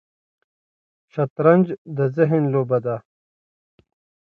[1.13, 1.65] شطرنج
[1.97, 2.95] د ذهن لوبه ده